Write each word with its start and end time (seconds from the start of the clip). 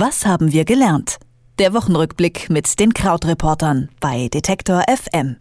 Was 0.00 0.24
haben 0.24 0.52
wir 0.52 0.64
gelernt? 0.64 1.18
Der 1.58 1.74
Wochenrückblick 1.74 2.50
mit 2.50 2.78
den 2.78 2.94
Krautreportern 2.94 3.88
bei 3.98 4.28
Detektor 4.28 4.84
FM. 4.88 5.38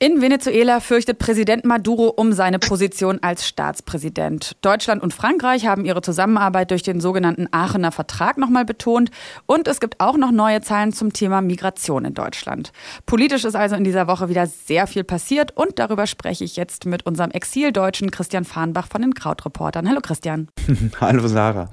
In 0.00 0.20
Venezuela 0.20 0.80
fürchtet 0.80 1.20
Präsident 1.20 1.64
Maduro 1.64 2.08
um 2.08 2.32
seine 2.32 2.58
Position 2.58 3.20
als 3.22 3.46
Staatspräsident. 3.46 4.56
Deutschland 4.62 5.04
und 5.04 5.14
Frankreich 5.14 5.66
haben 5.66 5.84
ihre 5.84 6.02
Zusammenarbeit 6.02 6.72
durch 6.72 6.82
den 6.82 7.00
sogenannten 7.00 7.46
Aachener 7.52 7.92
Vertrag 7.92 8.38
nochmal 8.38 8.64
betont. 8.64 9.12
Und 9.46 9.68
es 9.68 9.78
gibt 9.78 10.00
auch 10.00 10.16
noch 10.16 10.32
neue 10.32 10.62
Zahlen 10.62 10.92
zum 10.92 11.12
Thema 11.12 11.40
Migration 11.40 12.04
in 12.04 12.14
Deutschland. 12.14 12.72
Politisch 13.06 13.44
ist 13.44 13.54
also 13.54 13.76
in 13.76 13.84
dieser 13.84 14.08
Woche 14.08 14.28
wieder 14.28 14.48
sehr 14.48 14.88
viel 14.88 15.04
passiert. 15.04 15.56
Und 15.56 15.78
darüber 15.78 16.08
spreche 16.08 16.42
ich 16.42 16.56
jetzt 16.56 16.86
mit 16.86 17.06
unserem 17.06 17.30
Exildeutschen 17.30 18.10
Christian 18.10 18.44
Fahnbach 18.44 18.88
von 18.88 19.02
den 19.02 19.14
Krautreportern. 19.14 19.88
Hallo 19.88 20.00
Christian. 20.00 20.48
Hallo 21.00 21.28
Sarah. 21.28 21.68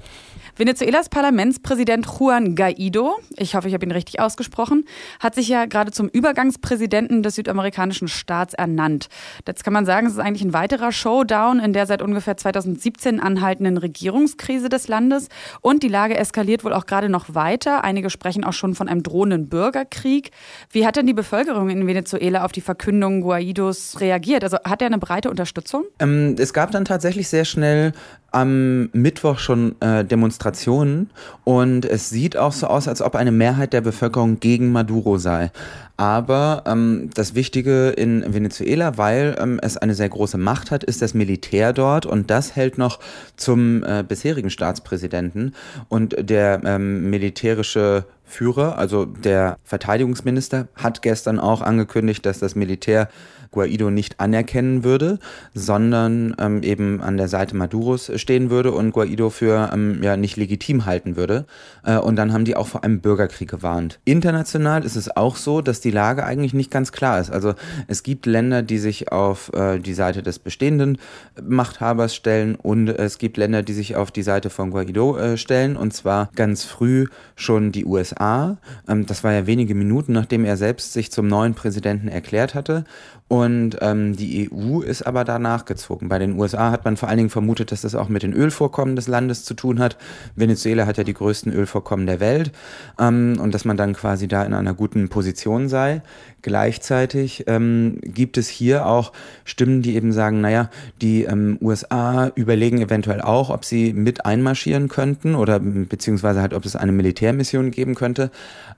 Venezuelas 0.58 1.08
Parlamentspräsident 1.08 2.04
Juan 2.18 2.56
Guaido, 2.56 3.14
ich 3.36 3.54
hoffe, 3.54 3.68
ich 3.68 3.74
habe 3.74 3.86
ihn 3.86 3.92
richtig 3.92 4.18
ausgesprochen, 4.18 4.86
hat 5.20 5.36
sich 5.36 5.46
ja 5.48 5.66
gerade 5.66 5.92
zum 5.92 6.08
Übergangspräsidenten 6.08 7.22
des 7.22 7.36
südamerikanischen 7.36 8.08
Staats 8.08 8.54
ernannt. 8.54 9.08
Jetzt 9.46 9.62
kann 9.62 9.72
man 9.72 9.86
sagen, 9.86 10.08
es 10.08 10.14
ist 10.14 10.18
eigentlich 10.18 10.42
ein 10.42 10.52
weiterer 10.52 10.90
Showdown 10.90 11.60
in 11.60 11.74
der 11.74 11.86
seit 11.86 12.02
ungefähr 12.02 12.36
2017 12.36 13.20
anhaltenden 13.20 13.76
Regierungskrise 13.76 14.68
des 14.68 14.88
Landes. 14.88 15.28
Und 15.60 15.84
die 15.84 15.88
Lage 15.88 16.18
eskaliert 16.18 16.64
wohl 16.64 16.72
auch 16.72 16.86
gerade 16.86 17.08
noch 17.08 17.36
weiter. 17.36 17.84
Einige 17.84 18.10
sprechen 18.10 18.42
auch 18.42 18.52
schon 18.52 18.74
von 18.74 18.88
einem 18.88 19.04
drohenden 19.04 19.48
Bürgerkrieg. 19.48 20.32
Wie 20.70 20.84
hat 20.84 20.96
denn 20.96 21.06
die 21.06 21.14
Bevölkerung 21.14 21.70
in 21.70 21.86
Venezuela 21.86 22.44
auf 22.44 22.50
die 22.50 22.62
Verkündung 22.62 23.20
Guaidos 23.20 24.00
reagiert? 24.00 24.42
Also 24.42 24.56
hat 24.64 24.82
er 24.82 24.88
eine 24.88 24.98
breite 24.98 25.30
Unterstützung? 25.30 25.84
Ähm, 26.00 26.34
es 26.36 26.52
gab 26.52 26.72
dann 26.72 26.84
tatsächlich 26.84 27.28
sehr 27.28 27.44
schnell 27.44 27.92
am 28.30 28.90
Mittwoch 28.92 29.38
schon 29.38 29.80
äh, 29.80 30.04
Demonstrationen 30.04 31.10
und 31.44 31.84
es 31.86 32.10
sieht 32.10 32.36
auch 32.36 32.52
so 32.52 32.66
aus, 32.66 32.86
als 32.86 33.00
ob 33.00 33.14
eine 33.14 33.32
Mehrheit 33.32 33.72
der 33.72 33.80
Bevölkerung 33.80 34.38
gegen 34.38 34.70
Maduro 34.70 35.16
sei. 35.18 35.50
Aber 35.96 36.62
ähm, 36.66 37.10
das 37.14 37.34
Wichtige 37.34 37.88
in 37.88 38.32
Venezuela, 38.32 38.98
weil 38.98 39.36
ähm, 39.40 39.58
es 39.62 39.76
eine 39.76 39.94
sehr 39.94 40.08
große 40.08 40.38
Macht 40.38 40.70
hat, 40.70 40.84
ist 40.84 41.02
das 41.02 41.14
Militär 41.14 41.72
dort 41.72 42.06
und 42.06 42.30
das 42.30 42.54
hält 42.54 42.78
noch 42.78 43.00
zum 43.36 43.82
äh, 43.82 44.04
bisherigen 44.06 44.50
Staatspräsidenten 44.50 45.54
und 45.88 46.14
der 46.18 46.60
ähm, 46.64 47.10
militärische 47.10 48.04
Führer, 48.28 48.78
also 48.78 49.04
der 49.04 49.58
Verteidigungsminister, 49.64 50.68
hat 50.76 51.02
gestern 51.02 51.38
auch 51.38 51.62
angekündigt, 51.62 52.24
dass 52.26 52.38
das 52.38 52.54
Militär 52.54 53.08
Guaido 53.50 53.90
nicht 53.90 54.20
anerkennen 54.20 54.84
würde, 54.84 55.18
sondern 55.54 56.34
ähm, 56.38 56.62
eben 56.62 57.00
an 57.00 57.16
der 57.16 57.28
Seite 57.28 57.56
Maduros 57.56 58.12
stehen 58.16 58.50
würde 58.50 58.72
und 58.72 58.92
Guaido 58.92 59.30
für 59.30 59.70
ähm, 59.72 60.02
ja 60.02 60.16
nicht 60.16 60.36
legitim 60.36 60.86
halten 60.86 61.16
würde. 61.16 61.46
Äh, 61.84 61.96
und 61.96 62.16
dann 62.16 62.32
haben 62.32 62.44
die 62.44 62.56
auch 62.56 62.66
vor 62.66 62.84
einem 62.84 63.00
Bürgerkrieg 63.00 63.48
gewarnt. 63.48 64.00
International 64.04 64.84
ist 64.84 64.96
es 64.96 65.16
auch 65.16 65.36
so, 65.36 65.60
dass 65.60 65.80
die 65.80 65.90
Lage 65.90 66.24
eigentlich 66.24 66.54
nicht 66.54 66.70
ganz 66.70 66.92
klar 66.92 67.20
ist. 67.20 67.30
Also 67.30 67.54
es 67.86 68.02
gibt 68.02 68.26
Länder, 68.26 68.62
die 68.62 68.78
sich 68.78 69.12
auf 69.12 69.52
äh, 69.54 69.78
die 69.78 69.94
Seite 69.94 70.22
des 70.22 70.38
bestehenden 70.38 70.98
Machthabers 71.42 72.14
stellen 72.14 72.54
und 72.54 72.88
es 72.88 73.18
gibt 73.18 73.36
Länder, 73.36 73.62
die 73.62 73.72
sich 73.72 73.96
auf 73.96 74.10
die 74.10 74.22
Seite 74.22 74.50
von 74.50 74.70
Guaido 74.70 75.16
äh, 75.16 75.36
stellen 75.36 75.76
und 75.76 75.92
zwar 75.94 76.30
ganz 76.34 76.64
früh 76.64 77.06
schon 77.36 77.72
die 77.72 77.84
USA. 77.84 78.17
Ähm, 78.20 79.06
das 79.06 79.24
war 79.24 79.32
ja 79.32 79.46
wenige 79.46 79.74
Minuten, 79.74 80.12
nachdem 80.12 80.44
er 80.44 80.56
selbst 80.56 80.92
sich 80.92 81.12
zum 81.12 81.28
neuen 81.28 81.54
Präsidenten 81.54 82.08
erklärt 82.08 82.54
hatte. 82.54 82.84
Und 83.28 83.76
ähm, 83.82 84.16
die 84.16 84.50
EU 84.50 84.80
ist 84.80 85.02
aber 85.02 85.22
da 85.24 85.38
nachgezogen. 85.38 86.08
Bei 86.08 86.18
den 86.18 86.38
USA 86.38 86.70
hat 86.70 86.86
man 86.86 86.96
vor 86.96 87.10
allen 87.10 87.18
Dingen 87.18 87.30
vermutet, 87.30 87.70
dass 87.72 87.82
das 87.82 87.94
auch 87.94 88.08
mit 88.08 88.22
den 88.22 88.32
Ölvorkommen 88.32 88.96
des 88.96 89.06
Landes 89.06 89.44
zu 89.44 89.52
tun 89.52 89.80
hat. 89.80 89.98
Venezuela 90.34 90.86
hat 90.86 90.96
ja 90.96 91.04
die 91.04 91.12
größten 91.12 91.52
Ölvorkommen 91.52 92.06
der 92.06 92.20
Welt 92.20 92.52
ähm, 92.98 93.38
und 93.38 93.52
dass 93.52 93.66
man 93.66 93.76
dann 93.76 93.92
quasi 93.92 94.28
da 94.28 94.44
in 94.44 94.54
einer 94.54 94.72
guten 94.72 95.10
Position 95.10 95.68
sei. 95.68 96.00
Gleichzeitig 96.40 97.44
ähm, 97.48 97.98
gibt 98.02 98.38
es 98.38 98.48
hier 98.48 98.86
auch 98.86 99.12
Stimmen, 99.44 99.82
die 99.82 99.96
eben 99.96 100.12
sagen, 100.12 100.40
naja, 100.40 100.70
die 101.02 101.24
ähm, 101.24 101.58
USA 101.60 102.28
überlegen 102.34 102.80
eventuell 102.80 103.20
auch, 103.20 103.50
ob 103.50 103.66
sie 103.66 103.92
mit 103.92 104.24
einmarschieren 104.24 104.88
könnten 104.88 105.34
oder 105.34 105.58
beziehungsweise 105.60 106.40
halt, 106.40 106.54
ob 106.54 106.64
es 106.64 106.76
eine 106.76 106.92
Militärmission 106.92 107.72
geben 107.72 107.94
könnte. 107.94 108.07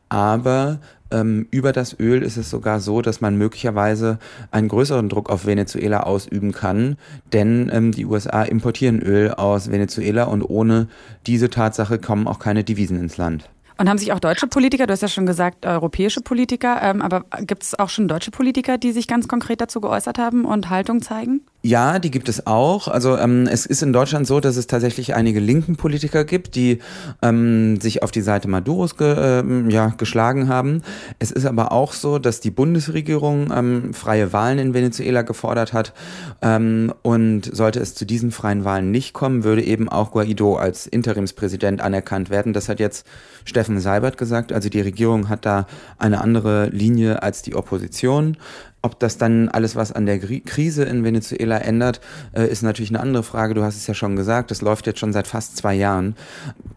Aber 0.08 0.80
ähm, 1.10 1.46
über 1.50 1.72
das 1.72 1.98
Öl 1.98 2.22
ist 2.22 2.36
es 2.36 2.50
sogar 2.50 2.80
so, 2.80 3.02
dass 3.02 3.20
man 3.20 3.36
möglicherweise 3.36 4.18
einen 4.50 4.68
größeren 4.68 5.08
Druck 5.08 5.30
auf 5.30 5.46
Venezuela 5.46 6.04
ausüben 6.04 6.52
kann, 6.52 6.96
denn 7.32 7.70
ähm, 7.72 7.92
die 7.92 8.06
USA 8.06 8.42
importieren 8.42 9.00
Öl 9.00 9.32
aus 9.32 9.70
Venezuela 9.70 10.24
und 10.24 10.42
ohne 10.42 10.88
diese 11.26 11.50
Tatsache 11.50 11.98
kommen 11.98 12.26
auch 12.26 12.38
keine 12.38 12.64
Devisen 12.64 12.98
ins 12.98 13.16
Land. 13.16 13.48
Und 13.78 13.88
haben 13.88 13.98
sich 13.98 14.12
auch 14.12 14.20
deutsche 14.20 14.46
Politiker, 14.46 14.86
du 14.86 14.92
hast 14.92 15.00
ja 15.00 15.08
schon 15.08 15.24
gesagt, 15.24 15.64
europäische 15.64 16.20
Politiker, 16.20 16.80
ähm, 16.82 17.00
aber 17.00 17.24
gibt 17.40 17.62
es 17.62 17.78
auch 17.78 17.88
schon 17.88 18.08
deutsche 18.08 18.30
Politiker, 18.30 18.76
die 18.76 18.92
sich 18.92 19.08
ganz 19.08 19.26
konkret 19.26 19.60
dazu 19.60 19.80
geäußert 19.80 20.18
haben 20.18 20.44
und 20.44 20.68
Haltung 20.68 21.00
zeigen? 21.00 21.40
Ja, 21.62 21.98
die 21.98 22.10
gibt 22.10 22.30
es 22.30 22.46
auch. 22.46 22.88
Also 22.88 23.18
ähm, 23.18 23.46
es 23.46 23.66
ist 23.66 23.82
in 23.82 23.92
Deutschland 23.92 24.26
so, 24.26 24.40
dass 24.40 24.56
es 24.56 24.66
tatsächlich 24.66 25.14
einige 25.14 25.40
linken 25.40 25.76
Politiker 25.76 26.24
gibt, 26.24 26.54
die 26.54 26.78
ähm, 27.20 27.78
sich 27.80 28.02
auf 28.02 28.10
die 28.10 28.22
Seite 28.22 28.48
Maduros 28.48 28.96
ge, 28.96 29.40
ähm, 29.40 29.68
ja, 29.68 29.92
geschlagen 29.98 30.48
haben. 30.48 30.80
Es 31.18 31.30
ist 31.30 31.44
aber 31.44 31.70
auch 31.70 31.92
so, 31.92 32.18
dass 32.18 32.40
die 32.40 32.50
Bundesregierung 32.50 33.52
ähm, 33.54 33.92
freie 33.92 34.32
Wahlen 34.32 34.58
in 34.58 34.72
Venezuela 34.72 35.20
gefordert 35.20 35.74
hat. 35.74 35.92
Ähm, 36.40 36.94
und 37.02 37.54
sollte 37.54 37.80
es 37.80 37.94
zu 37.94 38.06
diesen 38.06 38.30
freien 38.30 38.64
Wahlen 38.64 38.90
nicht 38.90 39.12
kommen, 39.12 39.44
würde 39.44 39.62
eben 39.62 39.90
auch 39.90 40.12
Guaido 40.12 40.56
als 40.56 40.86
Interimspräsident 40.86 41.82
anerkannt 41.82 42.30
werden. 42.30 42.54
Das 42.54 42.70
hat 42.70 42.80
jetzt 42.80 43.06
Steffen 43.44 43.80
Seibert 43.80 44.16
gesagt. 44.16 44.50
Also 44.50 44.70
die 44.70 44.80
Regierung 44.80 45.28
hat 45.28 45.44
da 45.44 45.66
eine 45.98 46.22
andere 46.22 46.70
Linie 46.70 47.22
als 47.22 47.42
die 47.42 47.54
Opposition. 47.54 48.38
Ob 48.82 48.98
das 48.98 49.18
dann 49.18 49.50
alles 49.50 49.76
was 49.76 49.92
an 49.92 50.06
der 50.06 50.18
Krise 50.18 50.84
in 50.84 51.04
Venezuela 51.04 51.58
ändert, 51.58 52.00
äh, 52.32 52.46
ist 52.46 52.62
natürlich 52.62 52.90
eine 52.90 53.00
andere 53.00 53.22
Frage. 53.22 53.52
Du 53.52 53.62
hast 53.62 53.76
es 53.76 53.86
ja 53.86 53.92
schon 53.92 54.16
gesagt, 54.16 54.50
das 54.50 54.62
läuft 54.62 54.86
jetzt 54.86 54.98
schon 54.98 55.12
seit 55.12 55.26
fast 55.26 55.58
zwei 55.58 55.74
Jahren. 55.74 56.16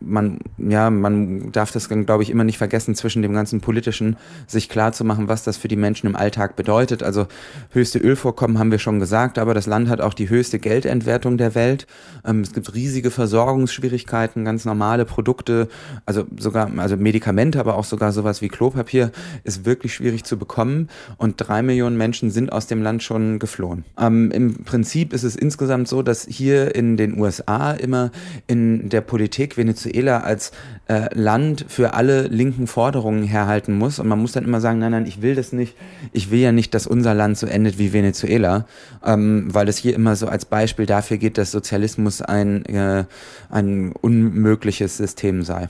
Man, 0.02 0.40
ja, 0.58 0.90
man 0.90 1.53
darf 1.53 1.72
das, 1.72 1.88
glaube 1.88 2.24
ich, 2.24 2.30
immer 2.30 2.44
nicht 2.44 2.58
vergessen, 2.58 2.96
zwischen 2.96 3.22
dem 3.22 3.34
ganzen 3.34 3.62
Politischen 3.62 4.18
sich 4.47 4.68
klar 4.68 4.92
zu 4.92 5.06
machen, 5.06 5.30
was 5.30 5.44
das 5.44 5.56
für 5.56 5.69
die 5.69 5.78
Menschen 5.78 6.08
im 6.08 6.18
Alltag 6.18 6.58
bedeutet. 6.58 7.03
Also 7.03 7.28
höchste 7.72 8.00
Ölvorkommen 8.00 8.59
haben 8.59 8.72
wir 8.72 8.80
schon 8.80 9.00
gesagt, 9.00 9.40
aber 9.40 9.53
das 9.53 9.66
Land 9.66 9.88
hat 9.88 10.02
auch 10.02 10.13
die 10.13 10.28
höchste 10.28 10.59
Geldentwertung 10.59 11.38
der 11.38 11.56
Welt. 11.56 11.88
Ähm, 12.25 12.42
es 12.42 12.52
gibt 12.52 12.74
riesige 12.74 13.12
Versorgungsschwierigkeiten, 13.12 14.44
ganz 14.44 14.66
normale 14.66 15.06
Produkte, 15.06 15.69
also 16.06 16.25
sogar, 16.38 16.69
also 16.78 16.97
Medikamente, 16.97 17.62
aber 17.62 17.75
auch 17.78 17.86
sogar 17.86 18.12
sowas 18.12 18.42
wie 18.42 18.50
Klopapier 18.50 19.12
ist 19.46 19.66
wirklich 19.66 19.94
schwierig 19.94 20.25
zu 20.25 20.38
bekommen. 20.38 20.90
Und 21.16 21.36
drei 21.38 21.62
Millionen 21.62 21.93
Millionen 21.94 21.98
Menschen 21.98 22.31
sind 22.31 22.52
aus 22.52 22.68
dem 22.68 22.81
Land 22.81 23.04
schon 23.04 23.40
geflohen. 23.40 23.86
Ähm, 24.00 24.31
Im 24.31 24.64
Prinzip 24.64 25.14
ist 25.14 25.24
es 25.24 25.36
insgesamt 25.36 25.88
so, 25.88 26.02
dass 26.02 26.26
hier 26.26 26.76
in 26.76 26.98
den 26.98 27.20
USA 27.20 27.72
immer 27.72 28.12
in 28.48 28.90
der 28.90 29.02
Politik 29.02 29.58
Venezuela 29.58 30.20
als 30.20 30.52
äh, 30.88 31.08
Land 31.14 31.66
für 31.68 31.94
alle 31.94 32.28
linken 32.28 32.68
Forderungen 32.68 33.24
herhalten 33.24 33.78
muss. 33.78 34.00
Und 34.00 34.08
man 34.08 34.20
muss 34.20 34.34
dann 34.34 34.44
immer 34.44 34.62
sagen, 34.62 34.80
nein, 34.80 34.92
nein, 34.92 35.06
ich 35.06 35.22
will 35.22 35.36
das 35.36 35.54
nicht. 35.54 35.76
Ich 36.12 36.31
will 36.31 36.40
ja 36.40 36.52
nicht, 36.52 36.74
dass 36.74 36.88
unser 36.88 37.14
Land 37.14 37.38
so 37.38 37.48
endet 37.48 37.78
wie 37.78 37.94
Venezuela, 37.94 38.66
ähm, 39.06 39.48
weil 39.54 39.68
es 39.68 39.78
hier 39.78 39.96
immer 39.96 40.16
so 40.16 40.28
als 40.28 40.46
Beispiel 40.46 40.86
dafür 40.86 41.18
geht, 41.18 41.38
dass 41.38 41.52
Sozialismus 41.52 42.22
ein, 42.22 42.66
äh, 42.66 43.06
ein 43.50 43.94
unmögliches 43.94 44.98
System 44.98 45.44
sei. 45.44 45.70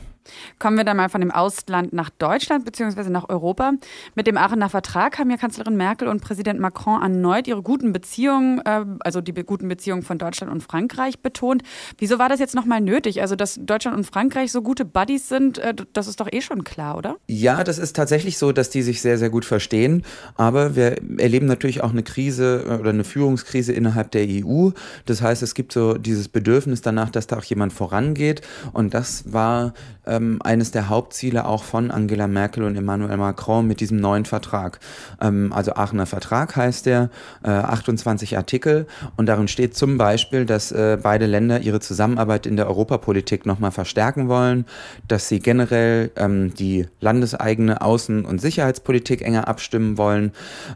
Kommen 0.60 0.78
wir 0.78 0.84
dann 0.84 0.98
mal 0.98 1.10
von 1.10 1.22
dem 1.22 1.32
Ausland 1.32 1.94
nach 1.94 2.10
Deutschland 2.10 2.66
bzw. 2.66 3.10
nach 3.10 3.30
Europa. 3.30 3.74
Mit 4.16 4.28
dem 4.28 4.38
Aachener 4.38 4.70
Vertrag 4.70 5.20
haben 5.20 5.30
ja 5.30 5.38
Kanzlerin 5.38 5.76
Merkel 5.76 6.08
und 6.08 6.22
Präsident 6.22 6.60
Macron 6.60 7.02
erneut 7.02 7.48
ihre 7.48 7.62
guten 7.62 7.94
Beziehungen, 7.94 8.60
äh, 8.66 8.86
also 9.02 9.22
die 9.22 9.34
guten 9.34 9.68
Beziehungen 9.68 10.04
von 10.04 10.18
Deutschland 10.18 10.52
und 10.52 10.62
Frankreich 10.62 11.20
betont. 11.20 11.64
Wieso 11.98 12.20
war 12.20 12.30
das 12.30 12.40
jetzt 12.40 12.56
nochmal 12.56 12.82
nötig? 12.82 13.22
Also, 13.22 13.36
dass 13.36 13.60
Deutschland 13.62 13.98
und 13.98 14.06
Frankreich 14.06 14.52
so 14.52 14.62
gute 14.62 14.86
Buddies 14.86 15.30
sind, 15.30 15.58
äh, 15.58 15.74
das 15.94 16.08
ist 16.08 16.20
doch 16.20 16.32
eh 16.32 16.42
schon 16.42 16.64
klar, 16.64 16.98
oder? 16.98 17.18
Ja, 17.28 17.64
das 17.64 17.78
ist 17.78 17.96
tatsächlich 17.96 18.38
so, 18.38 18.52
dass 18.52 18.70
die 18.70 18.82
sich 18.82 19.02
sehr, 19.02 19.18
sehr 19.18 19.30
gut 19.30 19.46
verstehen. 19.46 20.04
Aber 20.36 20.76
wir 20.76 20.98
erleben 21.18 21.46
natürlich 21.46 21.84
auch 21.84 21.92
eine 21.92 22.04
Krise 22.04 22.66
äh, 22.68 22.80
oder 22.80 22.92
eine 22.92 23.04
Führungskrise 23.04 23.74
innerhalb 23.74 24.12
der 24.12 24.26
EU. 24.28 24.70
Das 25.06 25.22
heißt, 25.22 25.44
es 25.44 25.56
gibt 25.56 25.74
so 25.74 25.96
dieses 25.96 26.30
Bedürfnis 26.30 26.82
danach, 26.82 27.10
dass 27.10 27.28
da 27.28 27.38
auch 27.38 27.44
jemand 27.44 27.74
vorangeht. 27.74 28.42
Und 28.72 28.94
das 28.94 29.32
war 29.32 29.74
ähm, 30.14 30.40
eines 30.44 30.72
der 30.72 30.90
Hauptziele 30.90 31.46
auch 31.46 31.64
von 31.64 31.92
Angela 31.92 32.28
Merkel 32.28 32.64
und 32.64 32.76
Emmanuel 32.76 33.18
Macron 33.18 33.68
mit 33.68 33.80
diesem 33.80 33.98
neuen 33.98 34.26
Vertrag. 34.26 34.80
Ähm, 35.22 35.52
also 35.54 35.74
Aachener 35.74 36.06
Vertrag 36.06 36.56
heißt 36.56 36.86
der, 36.86 37.10
äh, 37.44 37.50
28 37.50 38.38
Artikel 38.38 38.88
und 39.18 39.26
darin 39.28 39.48
steht 39.48 39.76
zum 39.76 39.98
Beispiel, 39.98 40.46
dass 40.46 40.72
äh, 40.72 40.98
beide 41.02 41.26
Länder 41.26 41.62
ihre 41.62 41.80
Zusammenarbeit 41.80 42.46
in 42.46 42.56
der 42.56 42.68
Europapolitik 42.68 43.46
nochmal 43.46 43.72
verstärken 43.72 44.28
wollen, 44.28 44.66
dass 45.08 45.28
sie 45.28 45.40
generell 45.40 46.12
ähm, 46.16 46.54
die 46.54 46.88
landeseigene 47.00 47.82
Außen- 47.82 48.24
und 48.24 48.40
Sicherheitspolitik 48.40 49.22
enger 49.22 49.48
abstimmen 49.48 49.98
wollen. 49.98 50.32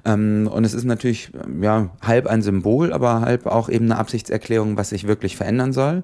Ähm, 0.06 0.50
und 0.52 0.64
es 0.64 0.74
ist 0.74 0.86
natürlich 0.86 1.32
ja, 1.62 1.90
halb 2.02 2.28
ein 2.28 2.42
Symbol, 2.42 2.94
aber 2.94 3.22
halb 3.22 3.46
auch 3.46 3.70
eben 3.70 3.86
eine 3.86 3.98
Absichtserklärung, 3.98 4.78
was 4.78 4.90
sich 4.90 5.08
wirklich 5.08 5.38
verändern 5.38 5.74
soll. 5.74 6.04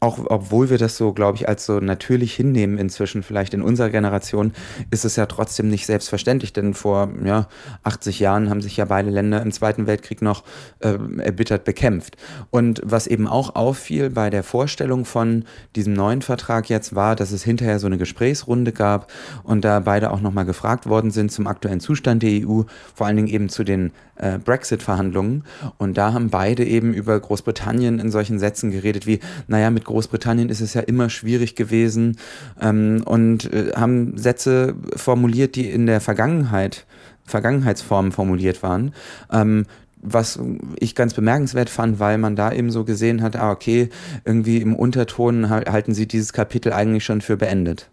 Auch 0.00 0.18
obwohl 0.28 0.70
wir 0.70 0.78
das 0.78 0.96
so, 0.96 1.12
glaube 1.12 1.36
ich, 1.36 1.46
als 1.46 1.66
so 1.66 1.78
natürlich 1.78 2.34
hinnehmen 2.34 2.78
inzwischen, 2.78 3.22
vielleicht 3.22 3.52
in 3.52 3.60
unserer 3.60 3.90
Generation, 3.90 4.52
ist 4.90 5.04
es 5.04 5.16
ja 5.16 5.26
trotzdem 5.26 5.68
nicht 5.68 5.84
selbstverständlich, 5.84 6.54
denn 6.54 6.72
vor 6.72 7.10
ja, 7.22 7.48
80 7.84 8.18
Jahren 8.18 8.48
haben 8.48 8.62
sich 8.62 8.78
ja 8.78 8.86
beide 8.86 9.10
Länder 9.10 9.42
im 9.42 9.52
Zweiten 9.52 9.86
Weltkrieg 9.86 10.22
noch 10.22 10.42
äh, 10.78 10.96
erbittert 11.18 11.64
bekämpft. 11.64 12.16
Und 12.50 12.80
was 12.82 13.06
eben 13.06 13.28
auch 13.28 13.54
auffiel 13.54 14.08
bei 14.08 14.30
der 14.30 14.42
Vorstellung 14.42 15.04
von 15.04 15.44
diesem 15.76 15.92
neuen 15.92 16.22
Vertrag 16.22 16.70
jetzt 16.70 16.94
war, 16.94 17.14
dass 17.14 17.30
es 17.30 17.44
hinterher 17.44 17.78
so 17.78 17.86
eine 17.86 17.98
Gesprächsrunde 17.98 18.72
gab 18.72 19.12
und 19.44 19.64
da 19.66 19.80
beide 19.80 20.12
auch 20.12 20.22
nochmal 20.22 20.46
gefragt 20.46 20.86
worden 20.86 21.10
sind 21.10 21.30
zum 21.30 21.46
aktuellen 21.46 21.80
Zustand 21.80 22.22
der 22.22 22.46
EU, 22.46 22.62
vor 22.94 23.06
allen 23.06 23.16
Dingen 23.16 23.28
eben 23.28 23.48
zu 23.50 23.64
den 23.64 23.92
äh, 24.16 24.38
Brexit-Verhandlungen. 24.38 25.44
Und 25.78 25.98
da 25.98 26.12
haben 26.12 26.30
beide 26.30 26.64
eben 26.64 26.94
über 26.94 27.18
Großbritannien 27.18 27.98
in 27.98 28.10
solchen 28.10 28.38
Sätzen 28.38 28.70
geredet 28.70 29.06
wie, 29.06 29.20
naja, 29.46 29.70
mit 29.70 29.84
Großbritannien 29.90 30.48
ist 30.48 30.60
es 30.60 30.74
ja 30.74 30.80
immer 30.80 31.10
schwierig 31.10 31.54
gewesen 31.56 32.16
ähm, 32.60 33.02
und 33.04 33.52
äh, 33.52 33.72
haben 33.74 34.16
Sätze 34.16 34.74
formuliert, 34.96 35.56
die 35.56 35.68
in 35.68 35.86
der 35.86 36.00
Vergangenheit, 36.00 36.86
Vergangenheitsformen 37.24 38.12
formuliert 38.12 38.62
waren. 38.62 38.94
Ähm, 39.32 39.66
was 40.02 40.38
ich 40.78 40.94
ganz 40.94 41.12
bemerkenswert 41.12 41.68
fand, 41.68 42.00
weil 42.00 42.16
man 42.16 42.34
da 42.34 42.52
eben 42.52 42.70
so 42.70 42.84
gesehen 42.84 43.20
hat, 43.22 43.36
ah, 43.36 43.50
okay, 43.50 43.90
irgendwie 44.24 44.58
im 44.58 44.74
Unterton 44.74 45.50
halten 45.50 45.92
sie 45.92 46.08
dieses 46.08 46.32
Kapitel 46.32 46.72
eigentlich 46.72 47.04
schon 47.04 47.20
für 47.20 47.36
beendet. 47.36 47.90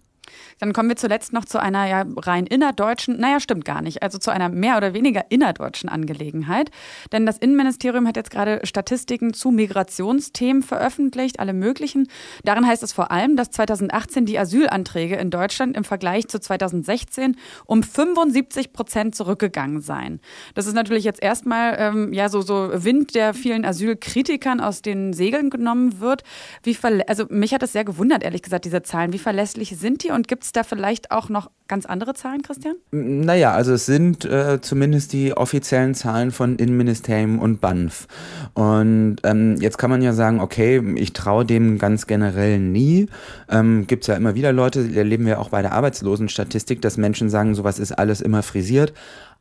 Dann 0.60 0.74
kommen 0.74 0.90
wir 0.90 0.96
zuletzt 0.96 1.34
noch 1.34 1.46
zu 1.46 1.62
einer 1.62 1.88
ja 1.88 2.06
rein 2.18 2.48
innerdeutschen, 2.48 3.20
naja, 3.20 3.40
stimmt 3.40 3.66
gar 3.66 3.82
nicht, 3.82 4.02
also 4.02 4.18
zu 4.18 4.32
einer 4.32 4.50
mehr 4.50 4.78
oder 4.78 4.94
weniger 4.94 5.26
innerdeutschen 5.30 5.90
Angelegenheit. 5.90 6.72
Denn 7.12 7.26
das 7.26 7.38
Innenministerium 7.38 8.08
hat 8.08 8.16
jetzt 8.16 8.32
gerade 8.32 8.62
Statistiken 8.64 9.34
zu 9.34 9.52
Migrationsthemen 9.52 10.64
veröffentlicht, 10.64 11.40
alle 11.40 11.54
möglichen. 11.54 12.08
Darin 12.44 12.66
heißt 12.66 12.84
es 12.84 12.94
vor 12.94 13.12
allem, 13.12 13.36
dass 13.36 13.52
2018 13.52 14.26
die 14.26 14.40
Asylanträge 14.40 15.16
in 15.16 15.30
Deutschland 15.30 15.78
im 15.78 15.84
Vergleich 15.84 16.28
zu 16.28 16.40
2016 16.40 17.36
um 17.66 17.84
75 17.84 18.74
Prozent 18.74 19.16
zurückgegangen 19.16 19.82
seien. 19.82 20.20
Das 20.56 20.66
ist 20.66 20.74
natürlich 20.74 21.04
jetzt 21.04 21.22
erstmal 21.22 21.76
ähm, 21.80 22.14
ja 22.14 22.30
so, 22.30 22.42
so 22.42 22.70
Wind, 22.74 23.16
der 23.16 23.34
vielen 23.34 23.66
Asylkritikern 23.66 24.60
aus 24.60 24.82
den 24.82 25.14
Segeln 25.14 25.50
genommen 25.50 26.00
wird. 26.00 26.24
Wie 26.64 26.78
also 27.08 27.26
mich 27.30 27.54
hat 27.54 27.62
das 27.62 27.74
sehr 27.74 27.86
gewundert, 27.86 28.24
ehrlich 28.24 28.42
gesagt, 28.42 28.66
diese 28.66 28.82
Zahlen. 28.82 29.14
Wie 29.14 29.20
verlässlich 29.20 29.78
sind 29.78 30.04
die 30.04 30.12
und 30.12 30.28
gibt 30.28 30.47
es 30.48 30.52
da 30.52 30.64
vielleicht 30.64 31.12
auch 31.12 31.30
noch 31.30 31.52
ganz 31.68 31.86
andere 31.86 32.14
Zahlen, 32.14 32.42
Christian? 32.42 32.76
Naja, 32.92 33.52
also 33.52 33.74
es 33.74 33.86
sind 33.86 34.26
äh, 34.26 34.60
zumindest 34.62 35.14
die 35.14 35.36
offiziellen 35.36 35.94
Zahlen 35.94 36.32
von 36.32 36.56
Innenministerium 36.56 37.40
und 37.40 37.62
BANF. 37.62 38.08
Und 38.54 39.18
ähm, 39.24 39.58
jetzt 39.60 39.78
kann 39.78 39.90
man 39.90 40.02
ja 40.02 40.14
sagen, 40.14 40.40
okay, 40.40 40.82
ich 40.96 41.14
traue 41.14 41.46
dem 41.46 41.78
ganz 41.78 42.08
generell 42.08 42.60
nie. 42.60 43.08
Ähm, 43.50 43.86
Gibt 43.88 44.04
es 44.04 44.08
ja 44.08 44.16
immer 44.16 44.36
wieder 44.36 44.54
Leute, 44.54 44.90
erleben 44.96 45.26
wir 45.26 45.40
auch 45.40 45.50
bei 45.50 45.62
der 45.62 45.74
Arbeitslosenstatistik, 45.74 46.82
dass 46.82 46.98
Menschen 46.98 47.30
sagen, 47.30 47.54
sowas 47.54 47.80
ist 47.80 47.92
alles 47.92 48.22
immer 48.22 48.44
frisiert. 48.44 48.94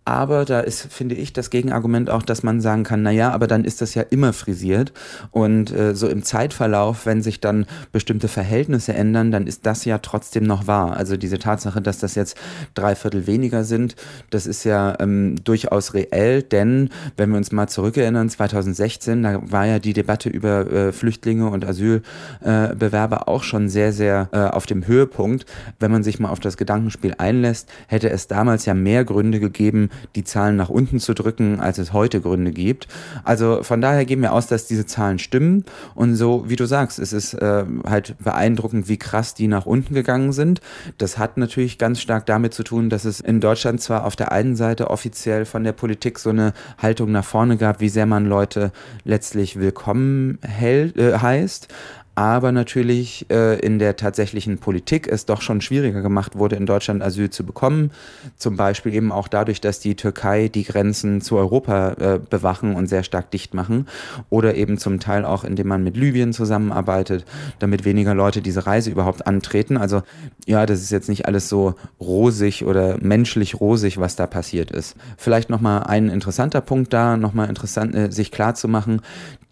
Aber 0.06 0.44
da 0.44 0.60
ist, 0.60 0.92
finde 0.92 1.16
ich, 1.16 1.32
das 1.32 1.50
Gegenargument 1.50 2.10
auch, 2.10 2.22
dass 2.22 2.44
man 2.44 2.60
sagen 2.60 2.84
kann, 2.84 3.02
na 3.02 3.10
ja, 3.10 3.32
aber 3.32 3.48
dann 3.48 3.64
ist 3.64 3.82
das 3.82 3.94
ja 3.96 4.02
immer 4.02 4.32
frisiert. 4.32 4.92
Und 5.32 5.72
äh, 5.72 5.96
so 5.96 6.06
im 6.06 6.22
Zeitverlauf, 6.22 7.06
wenn 7.06 7.22
sich 7.22 7.40
dann 7.40 7.66
bestimmte 7.90 8.28
Verhältnisse 8.28 8.94
ändern, 8.94 9.32
dann 9.32 9.48
ist 9.48 9.66
das 9.66 9.84
ja 9.84 9.98
trotzdem 9.98 10.44
noch 10.44 10.68
wahr. 10.68 10.96
Also 10.96 11.16
diese 11.16 11.40
Tatsache, 11.40 11.82
dass 11.82 11.98
das 11.98 12.14
jetzt 12.14 12.36
drei 12.74 12.94
Viertel 12.94 13.26
weniger 13.26 13.64
sind, 13.64 13.96
das 14.30 14.46
ist 14.46 14.62
ja 14.62 14.94
ähm, 15.00 15.42
durchaus 15.42 15.92
reell, 15.92 16.40
denn 16.40 16.90
wenn 17.16 17.30
wir 17.30 17.38
uns 17.38 17.50
mal 17.50 17.66
zurückerinnern, 17.66 18.30
2016, 18.30 19.24
da 19.24 19.40
war 19.42 19.66
ja 19.66 19.80
die 19.80 19.92
Debatte 19.92 20.28
über 20.28 20.70
äh, 20.70 20.92
Flüchtlinge 20.92 21.50
und 21.50 21.64
Asylbewerber 21.64 23.16
äh, 23.16 23.28
auch 23.28 23.42
schon 23.42 23.68
sehr, 23.68 23.92
sehr 23.92 24.28
äh, 24.30 24.38
auf 24.38 24.66
dem 24.66 24.86
Höhepunkt. 24.86 25.46
Wenn 25.80 25.90
man 25.90 26.04
sich 26.04 26.20
mal 26.20 26.28
auf 26.28 26.38
das 26.38 26.56
Gedankenspiel 26.56 27.14
einlässt, 27.18 27.68
hätte 27.88 28.08
es 28.08 28.28
damals 28.28 28.66
ja 28.66 28.74
mehr 28.74 29.04
Gründe 29.04 29.40
gegeben, 29.40 29.90
die 30.14 30.25
Zahlen 30.25 30.56
nach 30.56 30.69
unten 30.69 31.00
zu 31.00 31.14
drücken, 31.14 31.60
als 31.60 31.78
es 31.78 31.93
heute 31.93 32.20
Gründe 32.20 32.52
gibt. 32.52 32.88
Also 33.25 33.62
von 33.62 33.81
daher 33.81 34.04
gehen 34.04 34.22
wir 34.22 34.32
aus, 34.32 34.46
dass 34.46 34.66
diese 34.66 34.87
Zahlen 34.87 35.19
stimmen. 35.19 35.64
Und 35.94 36.16
so, 36.16 36.44
wie 36.48 36.56
du 36.56 36.66
sagst, 36.66 36.98
es 36.98 37.12
ist 37.12 37.34
äh, 37.34 37.64
halt 37.87 38.16
beeindruckend, 38.19 38.88
wie 38.88 38.96
krass 38.96 39.34
die 39.34 39.48
nach 39.48 39.66
unten 39.66 39.94
gegangen 39.94 40.32
sind. 40.32 40.60
Das 40.98 41.19
hat 41.19 41.37
natürlich 41.37 41.78
ganz 41.78 42.00
stark 42.00 42.26
damit 42.26 42.54
zu 42.54 42.62
tun, 42.62 42.90
dass 42.90 43.04
es 43.04 43.20
in 43.20 43.40
Deutschland 43.40 43.81
zwar 43.81 44.04
auf 44.04 44.16
der 44.16 44.32
einen 44.32 44.56
Seite 44.56 44.90
offiziell 44.90 45.44
von 45.44 45.64
der 45.64 45.72
Politik 45.72 46.19
so 46.19 46.31
eine 46.31 46.52
Haltung 46.78 47.12
nach 47.12 47.25
vorne 47.25 47.56
gab, 47.56 47.81
wie 47.81 47.88
sehr 47.88 48.06
man 48.06 48.26
Leute 48.26 48.72
letztlich 49.04 49.58
willkommen 49.58 50.38
hält, 50.42 50.96
äh, 50.96 51.19
heißt, 51.19 51.69
aber 52.16 52.50
natürlich 52.50 53.26
äh, 53.28 53.60
in 53.60 53.78
der 53.78 53.96
tatsächlichen 53.96 54.56
Politik 54.56 55.06
es 55.06 55.26
doch 55.26 55.42
schon 55.42 55.60
schwieriger 55.60 56.00
gemacht 56.00 56.34
wurde, 56.36 56.56
in 56.56 56.64
Deutschland 56.64 57.02
Asyl 57.02 57.28
zu 57.28 57.44
bekommen. 57.44 57.90
Zum 58.38 58.56
Beispiel 58.56 58.94
eben 58.94 59.12
auch 59.12 59.28
dadurch, 59.28 59.60
dass 59.60 59.80
die 59.80 59.96
Türkei 59.96 60.48
die 60.48 60.64
Grenzen 60.64 61.20
zu 61.20 61.36
Europa 61.36 61.92
äh, 61.92 62.18
bewachen 62.18 62.74
und 62.74 62.86
sehr 62.86 63.02
stark 63.02 63.30
dicht 63.32 63.52
machen. 63.52 63.86
Oder 64.30 64.54
eben 64.54 64.78
zum 64.78 64.98
Teil 64.98 65.26
auch, 65.26 65.44
indem 65.44 65.68
man 65.68 65.84
mit 65.84 65.98
Libyen 65.98 66.32
zusammenarbeitet, 66.32 67.26
damit 67.58 67.84
weniger 67.84 68.14
Leute 68.14 68.40
diese 68.40 68.66
Reise 68.66 68.90
überhaupt 68.90 69.26
antreten. 69.26 69.76
Also 69.76 70.02
ja, 70.46 70.64
das 70.64 70.80
ist 70.80 70.90
jetzt 70.90 71.10
nicht 71.10 71.26
alles 71.26 71.50
so 71.50 71.74
rosig 72.00 72.64
oder 72.64 72.96
menschlich 72.98 73.60
rosig, 73.60 73.98
was 74.00 74.16
da 74.16 74.26
passiert 74.26 74.70
ist. 74.70 74.96
Vielleicht 75.18 75.50
nochmal 75.50 75.82
ein 75.82 76.08
interessanter 76.08 76.62
Punkt 76.62 76.94
da, 76.94 77.18
nochmal 77.18 77.50
interessant, 77.50 77.94
äh, 77.94 78.10
sich 78.10 78.32
klar 78.32 78.54
zu 78.54 78.68
machen, 78.68 79.02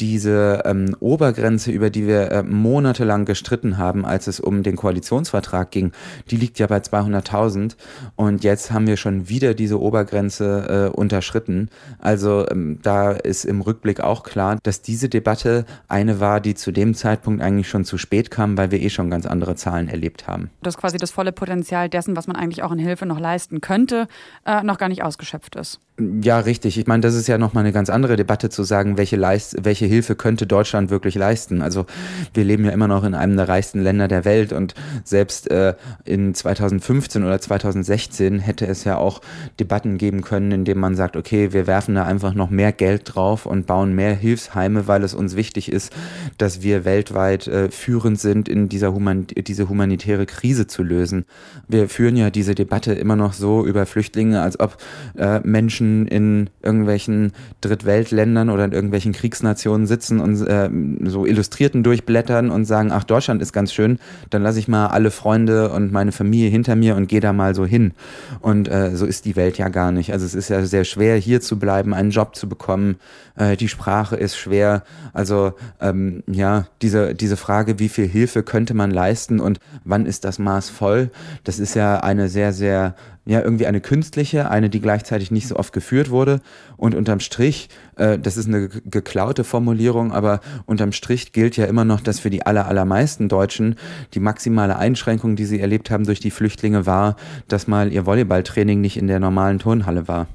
diese 0.00 0.62
ähm, 0.64 0.96
Obergrenze, 1.00 1.70
über 1.70 1.90
die 1.90 2.06
wir 2.06 2.32
äh, 2.32 2.42
monatelang 2.54 3.24
gestritten 3.24 3.78
haben, 3.78 4.04
als 4.04 4.26
es 4.26 4.40
um 4.40 4.62
den 4.62 4.76
Koalitionsvertrag 4.76 5.70
ging, 5.70 5.92
die 6.30 6.36
liegt 6.36 6.58
ja 6.58 6.66
bei 6.66 6.78
200.000 6.78 7.76
und 8.16 8.44
jetzt 8.44 8.72
haben 8.72 8.86
wir 8.86 8.96
schon 8.96 9.28
wieder 9.28 9.54
diese 9.54 9.80
Obergrenze 9.80 10.90
äh, 10.92 10.96
unterschritten. 10.96 11.68
Also 11.98 12.46
ähm, 12.50 12.78
da 12.82 13.12
ist 13.12 13.44
im 13.44 13.60
Rückblick 13.60 14.00
auch 14.00 14.22
klar, 14.22 14.58
dass 14.62 14.82
diese 14.82 15.08
Debatte 15.08 15.64
eine 15.88 16.20
war, 16.20 16.40
die 16.40 16.54
zu 16.54 16.72
dem 16.72 16.94
Zeitpunkt 16.94 17.42
eigentlich 17.42 17.68
schon 17.68 17.84
zu 17.84 17.98
spät 17.98 18.30
kam, 18.30 18.56
weil 18.56 18.70
wir 18.70 18.80
eh 18.80 18.90
schon 18.90 19.10
ganz 19.10 19.26
andere 19.26 19.56
Zahlen 19.56 19.88
erlebt 19.88 20.26
haben. 20.26 20.50
Dass 20.62 20.76
quasi 20.76 20.96
das 20.96 21.10
volle 21.10 21.32
Potenzial 21.32 21.88
dessen, 21.88 22.16
was 22.16 22.26
man 22.26 22.36
eigentlich 22.36 22.62
auch 22.62 22.72
in 22.72 22.78
Hilfe 22.78 23.06
noch 23.06 23.20
leisten 23.20 23.60
könnte, 23.60 24.06
äh, 24.46 24.62
noch 24.62 24.78
gar 24.78 24.88
nicht 24.88 25.02
ausgeschöpft 25.02 25.56
ist. 25.56 25.80
Ja, 26.00 26.40
richtig. 26.40 26.76
Ich 26.76 26.88
meine, 26.88 27.02
das 27.02 27.14
ist 27.14 27.28
ja 27.28 27.38
nochmal 27.38 27.62
eine 27.62 27.72
ganz 27.72 27.88
andere 27.88 28.16
Debatte 28.16 28.50
zu 28.50 28.64
sagen, 28.64 28.98
welche, 28.98 29.14
Leist 29.14 29.58
welche 29.62 29.86
Hilfe 29.86 30.16
könnte 30.16 30.44
Deutschland 30.44 30.90
wirklich 30.90 31.14
leisten. 31.14 31.62
Also 31.62 31.86
wir 32.32 32.42
leben 32.42 32.64
ja 32.64 32.72
immer 32.72 32.88
noch 32.88 33.04
in 33.04 33.14
einem 33.14 33.36
der 33.36 33.48
reichsten 33.48 33.80
Länder 33.80 34.08
der 34.08 34.24
Welt 34.24 34.52
und 34.52 34.74
selbst 35.04 35.48
äh, 35.52 35.74
in 36.04 36.34
2015 36.34 37.22
oder 37.22 37.40
2016 37.40 38.40
hätte 38.40 38.66
es 38.66 38.82
ja 38.82 38.96
auch 38.96 39.20
Debatten 39.60 39.96
geben 39.96 40.22
können, 40.22 40.50
in 40.50 40.64
denen 40.64 40.80
man 40.80 40.96
sagt, 40.96 41.16
okay, 41.16 41.52
wir 41.52 41.68
werfen 41.68 41.94
da 41.94 42.02
einfach 42.04 42.34
noch 42.34 42.50
mehr 42.50 42.72
Geld 42.72 43.14
drauf 43.14 43.46
und 43.46 43.68
bauen 43.68 43.94
mehr 43.94 44.16
Hilfsheime, 44.16 44.88
weil 44.88 45.04
es 45.04 45.14
uns 45.14 45.36
wichtig 45.36 45.70
ist, 45.70 45.92
dass 46.38 46.60
wir 46.60 46.84
weltweit 46.84 47.46
äh, 47.46 47.70
führend 47.70 48.18
sind, 48.18 48.48
in 48.48 48.68
dieser 48.68 48.92
Human 48.92 49.28
diese 49.28 49.68
humanitäre 49.68 50.26
Krise 50.26 50.66
zu 50.66 50.82
lösen. 50.82 51.24
Wir 51.68 51.88
führen 51.88 52.16
ja 52.16 52.30
diese 52.30 52.56
Debatte 52.56 52.94
immer 52.94 53.14
noch 53.14 53.32
so 53.32 53.64
über 53.64 53.86
Flüchtlinge, 53.86 54.42
als 54.42 54.58
ob 54.58 54.76
äh, 55.16 55.38
Menschen 55.44 55.83
Menschen 55.84 56.06
in 56.06 56.50
irgendwelchen 56.62 57.32
Drittweltländern 57.60 58.50
oder 58.50 58.64
in 58.64 58.72
irgendwelchen 58.72 59.12
Kriegsnationen 59.12 59.86
sitzen 59.86 60.20
und 60.20 60.40
äh, 60.46 60.70
so 61.04 61.26
Illustrierten 61.26 61.82
durchblättern 61.82 62.50
und 62.50 62.64
sagen, 62.64 62.90
ach, 62.92 63.04
Deutschland 63.04 63.42
ist 63.42 63.52
ganz 63.52 63.72
schön, 63.72 63.98
dann 64.30 64.42
lasse 64.42 64.58
ich 64.58 64.68
mal 64.68 64.88
alle 64.88 65.10
Freunde 65.10 65.70
und 65.70 65.92
meine 65.92 66.12
Familie 66.12 66.48
hinter 66.48 66.76
mir 66.76 66.96
und 66.96 67.08
gehe 67.08 67.20
da 67.20 67.32
mal 67.32 67.54
so 67.54 67.66
hin. 67.66 67.92
Und 68.40 68.68
äh, 68.68 68.96
so 68.96 69.06
ist 69.06 69.24
die 69.24 69.36
Welt 69.36 69.58
ja 69.58 69.68
gar 69.68 69.92
nicht. 69.92 70.12
Also 70.12 70.24
es 70.26 70.34
ist 70.34 70.48
ja 70.48 70.64
sehr 70.64 70.84
schwer, 70.84 71.16
hier 71.16 71.40
zu 71.40 71.58
bleiben, 71.58 71.94
einen 71.94 72.10
Job 72.10 72.34
zu 72.34 72.48
bekommen. 72.48 72.96
Äh, 73.36 73.56
die 73.56 73.68
Sprache 73.68 74.16
ist 74.16 74.36
schwer. 74.36 74.82
Also 75.12 75.54
ähm, 75.80 76.22
ja, 76.26 76.66
diese, 76.82 77.14
diese 77.14 77.36
Frage, 77.36 77.78
wie 77.78 77.88
viel 77.88 78.06
Hilfe 78.06 78.42
könnte 78.42 78.74
man 78.74 78.90
leisten 78.90 79.40
und 79.40 79.58
wann 79.84 80.06
ist 80.06 80.24
das 80.24 80.38
Maß 80.38 80.70
voll, 80.70 81.10
das 81.44 81.58
ist 81.58 81.74
ja 81.74 81.98
eine 82.00 82.28
sehr, 82.28 82.52
sehr 82.52 82.94
ja 83.26 83.40
irgendwie 83.40 83.66
eine 83.66 83.80
künstliche, 83.80 84.50
eine, 84.50 84.70
die 84.70 84.80
gleichzeitig 84.80 85.30
nicht 85.30 85.48
so 85.48 85.56
oft 85.56 85.72
geführt 85.72 86.10
wurde. 86.10 86.40
Und 86.76 86.94
unterm 86.94 87.20
Strich, 87.20 87.68
äh, 87.96 88.18
das 88.18 88.36
ist 88.36 88.48
eine 88.48 88.68
geklaute 88.68 89.44
Formulierung, 89.44 90.12
aber 90.12 90.40
unterm 90.66 90.92
Strich 90.92 91.32
gilt 91.32 91.56
ja 91.56 91.64
immer 91.66 91.84
noch, 91.84 92.00
dass 92.00 92.20
für 92.20 92.30
die 92.30 92.44
aller, 92.44 92.66
allermeisten 92.66 93.28
Deutschen 93.28 93.76
die 94.12 94.20
maximale 94.20 94.76
Einschränkung, 94.76 95.36
die 95.36 95.46
sie 95.46 95.60
erlebt 95.60 95.90
haben 95.90 96.04
durch 96.04 96.20
die 96.20 96.30
Flüchtlinge, 96.30 96.86
war, 96.86 97.16
dass 97.48 97.66
mal 97.66 97.92
ihr 97.92 98.06
Volleyballtraining 98.06 98.80
nicht 98.80 98.96
in 98.96 99.06
der 99.06 99.20
normalen 99.20 99.58
Turnhalle 99.58 100.06
war. 100.08 100.26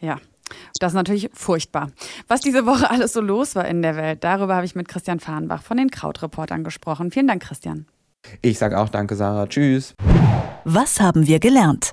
Ja, 0.00 0.18
das 0.80 0.92
ist 0.92 0.96
natürlich 0.96 1.30
furchtbar. 1.32 1.90
Was 2.26 2.40
diese 2.40 2.66
Woche 2.66 2.90
alles 2.90 3.12
so 3.12 3.20
los 3.20 3.54
war 3.54 3.66
in 3.66 3.82
der 3.82 3.96
Welt, 3.96 4.22
darüber 4.24 4.56
habe 4.56 4.66
ich 4.66 4.74
mit 4.74 4.88
Christian 4.88 5.20
Fahrenbach 5.20 5.62
von 5.62 5.76
den 5.76 5.90
Krautreportern 5.90 6.64
gesprochen. 6.64 7.10
Vielen 7.10 7.28
Dank, 7.28 7.42
Christian. 7.42 7.86
Ich 8.42 8.58
sage 8.58 8.78
auch 8.78 8.88
danke, 8.88 9.16
Sarah. 9.16 9.46
Tschüss. 9.46 9.94
Was 10.64 11.00
haben 11.00 11.26
wir 11.26 11.38
gelernt? 11.38 11.92